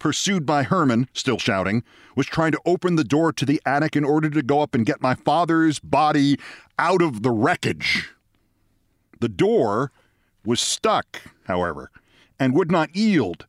[0.00, 1.84] pursued by Herman, still shouting,
[2.16, 4.84] was trying to open the door to the attic in order to go up and
[4.84, 6.36] get my father's body
[6.76, 8.10] out of the wreckage.
[9.20, 9.92] The door
[10.44, 11.92] was stuck, however,
[12.38, 13.46] and would not yield.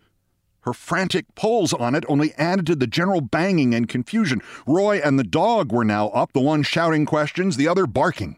[0.61, 4.41] Her frantic pulls on it only added to the general banging and confusion.
[4.67, 8.37] Roy and the dog were now up, the one shouting questions, the other barking.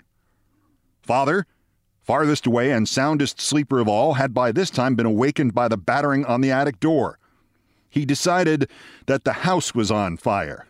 [1.01, 1.45] Father,
[2.01, 5.75] farthest away and soundest sleeper of all, had by this time been awakened by the
[5.75, 7.19] battering on the attic door.
[7.93, 8.71] He decided
[9.05, 10.65] that the house was on fire.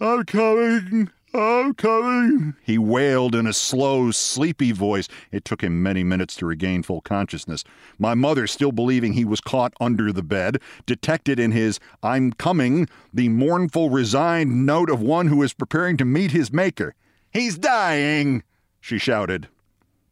[0.00, 5.06] I'm coming, I'm coming, he wailed in a slow, sleepy voice.
[5.30, 7.62] It took him many minutes to regain full consciousness.
[8.00, 12.88] My mother, still believing he was caught under the bed, detected in his I'm coming
[13.14, 16.96] the mournful, resigned note of one who is preparing to meet his maker.
[17.30, 18.42] He's dying,
[18.80, 19.46] she shouted.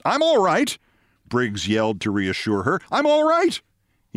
[0.05, 0.79] I'm all right,
[1.29, 2.81] Briggs yelled to reassure her.
[2.93, 3.61] I'm all right.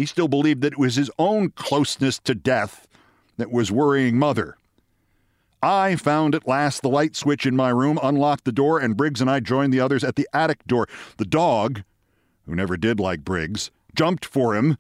[0.02, 2.88] He still believed that it was his own closeness to death
[3.38, 4.58] that was worrying Mother.
[5.62, 9.22] I found at last the light switch in my room, unlocked the door, and Briggs
[9.22, 10.88] and I joined the others at the attic door.
[11.18, 11.84] The dog,
[12.48, 14.80] who never did like Briggs, jumped for him,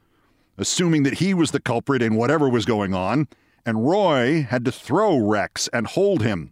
[0.58, 3.28] assuming that he was the culprit in whatever was going on,
[3.64, 6.52] and Roy had to throw Rex and hold him.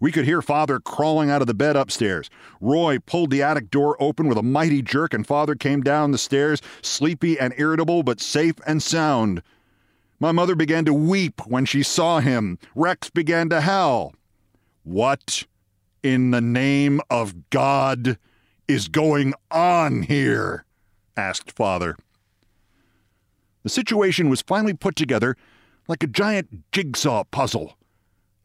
[0.00, 2.30] We could hear Father crawling out of the bed upstairs.
[2.60, 6.18] Roy pulled the attic door open with a mighty jerk, and Father came down the
[6.18, 9.42] stairs, sleepy and irritable, but safe and sound.
[10.20, 12.58] My mother began to weep when she saw him.
[12.74, 14.14] Rex began to howl.
[14.84, 15.44] What
[16.02, 18.18] in the name of God
[18.68, 20.64] is going on here?
[21.16, 21.96] asked Father.
[23.64, 25.36] The situation was finally put together
[25.88, 27.77] like a giant jigsaw puzzle.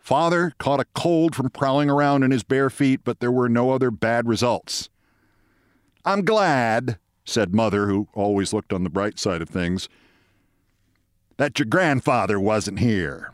[0.03, 3.71] Father caught a cold from prowling around in his bare feet, but there were no
[3.71, 4.89] other bad results.
[6.03, 9.87] I'm glad, said Mother, who always looked on the bright side of things,
[11.37, 13.31] that your grandfather wasn't here.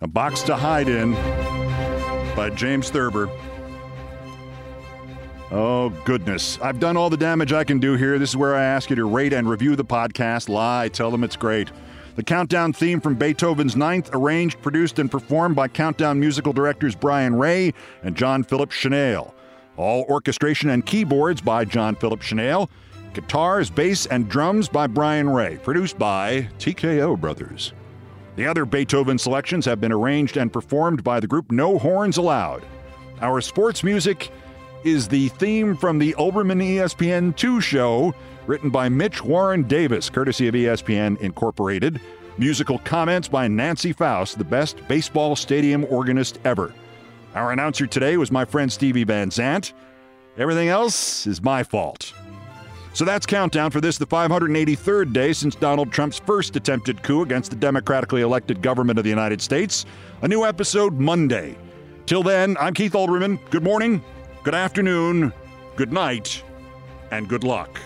[0.00, 1.14] A Box to Hide In
[2.36, 3.28] by James Thurber.
[5.52, 6.58] Oh, goodness.
[6.60, 8.18] I've done all the damage I can do here.
[8.18, 10.48] This is where I ask you to rate and review the podcast.
[10.48, 11.70] Lie, tell them it's great.
[12.16, 17.36] The Countdown theme from Beethoven's Ninth, arranged, produced, and performed by Countdown musical directors Brian
[17.36, 19.32] Ray and John Philip Shenale.
[19.76, 22.68] All orchestration and keyboards by John Philip Shenale.
[23.12, 25.58] Guitars, bass, and drums by Brian Ray.
[25.58, 27.72] Produced by TKO Brothers.
[28.34, 32.64] The other Beethoven selections have been arranged and performed by the group No Horns Allowed.
[33.20, 34.30] Our sports music
[34.86, 38.14] is the theme from the Olbermann ESPN 2 show,
[38.46, 42.00] written by Mitch Warren Davis, courtesy of ESPN Incorporated.
[42.38, 46.72] Musical comments by Nancy Faust, the best baseball stadium organist ever.
[47.34, 49.72] Our announcer today was my friend Stevie Van Zandt.
[50.38, 52.12] Everything else is my fault.
[52.92, 57.50] So that's countdown for this, the 583rd day since Donald Trump's first attempted coup against
[57.50, 59.84] the democratically elected government of the United States.
[60.22, 61.58] A new episode Monday.
[62.06, 63.40] Till then, I'm Keith Olbermann.
[63.50, 64.00] Good morning,
[64.46, 65.32] good afternoon,
[65.74, 66.44] good night,
[67.10, 67.80] and good luck.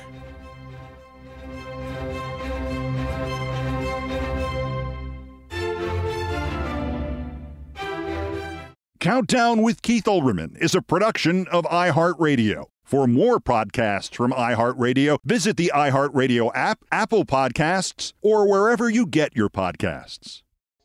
[8.99, 12.67] Countdown with Keith Olbermann is a production of iHeartRadio.
[12.85, 19.35] For more podcasts from iHeartRadio, visit the iHeartRadio app, Apple Podcasts, or wherever you get
[19.35, 20.43] your podcasts.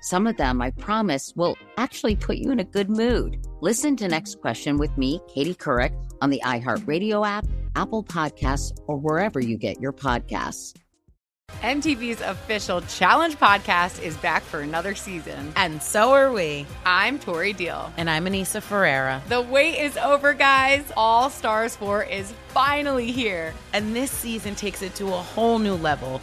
[0.00, 3.46] Some of them, I promise, will actually put you in a good mood.
[3.60, 5.92] Listen to Next Question with me, Katie Couric,
[6.22, 7.46] on the iHeartRadio app,
[7.76, 10.74] Apple Podcasts, or wherever you get your podcasts.
[11.62, 15.52] MTV's official Challenge podcast is back for another season.
[15.56, 16.64] And so are we.
[16.86, 17.92] I'm Tori Deal.
[17.98, 19.20] And I'm Aneesa Ferreira.
[19.28, 20.90] The wait is over, guys.
[20.96, 23.52] All Stars 4 is finally here.
[23.74, 26.22] And this season takes it to a whole new level.